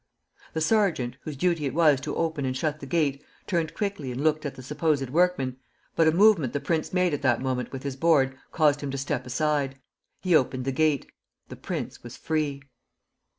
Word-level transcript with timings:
The 0.53 0.61
sergeant, 0.61 1.17
whose 1.21 1.37
duty 1.37 1.67
it 1.67 1.75
was 1.75 2.01
to 2.01 2.15
open 2.15 2.43
and 2.43 2.57
shut 2.57 2.79
the 2.79 2.87
gate, 2.87 3.23
turned 3.45 3.75
quickly 3.75 4.11
and 4.11 4.23
looked 4.23 4.47
at 4.47 4.55
the 4.55 4.63
supposed 4.63 5.11
workman; 5.11 5.57
but 5.95 6.07
a 6.07 6.11
movement 6.11 6.53
the 6.53 6.59
prince 6.59 6.91
made 6.91 7.13
at 7.13 7.21
that 7.21 7.39
moment 7.39 7.71
with 7.71 7.83
his 7.83 7.95
board 7.97 8.35
caused 8.51 8.81
him 8.81 8.89
to 8.89 8.97
step 8.97 9.27
aside. 9.27 9.79
He 10.23 10.35
opened 10.35 10.65
the 10.65 10.71
gate: 10.71 11.05
the 11.49 11.55
prince 11.55 12.01
was 12.01 12.17
free. 12.17 12.63